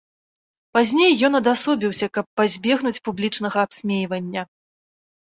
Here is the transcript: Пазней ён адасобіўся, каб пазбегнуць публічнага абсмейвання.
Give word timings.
Пазней 0.75 1.11
ён 1.27 1.33
адасобіўся, 1.39 2.07
каб 2.15 2.25
пазбегнуць 2.41 3.01
публічнага 3.09 3.59
абсмейвання. 3.69 4.43